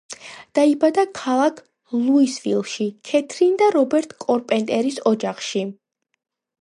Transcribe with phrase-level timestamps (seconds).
[0.59, 1.59] დაიბადა ქალაქ
[2.05, 5.63] ლუისვილში კეთრინ და რობერტ კარპენტერის ოჯახში.